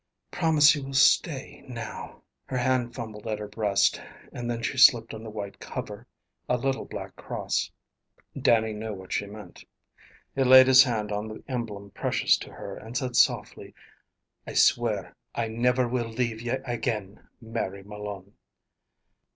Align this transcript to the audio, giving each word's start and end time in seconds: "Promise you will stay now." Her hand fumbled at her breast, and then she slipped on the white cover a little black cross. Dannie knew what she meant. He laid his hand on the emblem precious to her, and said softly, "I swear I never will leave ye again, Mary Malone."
"Promise 0.31 0.73
you 0.73 0.83
will 0.83 0.95
stay 0.95 1.63
now." 1.67 2.23
Her 2.45 2.57
hand 2.57 2.95
fumbled 2.95 3.27
at 3.27 3.37
her 3.37 3.47
breast, 3.47 4.01
and 4.33 4.49
then 4.49 4.63
she 4.63 4.75
slipped 4.79 5.13
on 5.13 5.21
the 5.23 5.29
white 5.29 5.59
cover 5.59 6.07
a 6.49 6.57
little 6.57 6.85
black 6.85 7.15
cross. 7.15 7.69
Dannie 8.35 8.73
knew 8.73 8.95
what 8.95 9.13
she 9.13 9.27
meant. 9.27 9.63
He 10.33 10.43
laid 10.43 10.65
his 10.65 10.83
hand 10.83 11.11
on 11.11 11.27
the 11.27 11.43
emblem 11.47 11.91
precious 11.91 12.35
to 12.39 12.51
her, 12.51 12.75
and 12.77 12.97
said 12.97 13.15
softly, 13.15 13.75
"I 14.47 14.53
swear 14.53 15.15
I 15.35 15.49
never 15.49 15.87
will 15.87 16.09
leave 16.09 16.41
ye 16.41 16.49
again, 16.49 17.27
Mary 17.39 17.83
Malone." 17.83 18.33